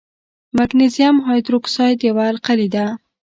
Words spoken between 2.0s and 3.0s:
یوه القلي ده.